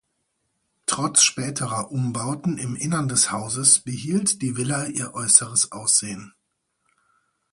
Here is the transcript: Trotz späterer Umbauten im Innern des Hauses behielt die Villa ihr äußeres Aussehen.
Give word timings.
Trotz 0.87 1.21
späterer 1.21 1.91
Umbauten 1.91 2.57
im 2.57 2.75
Innern 2.75 3.07
des 3.07 3.31
Hauses 3.31 3.77
behielt 3.81 4.41
die 4.41 4.57
Villa 4.57 4.87
ihr 4.87 5.13
äußeres 5.13 5.71
Aussehen. 5.71 6.33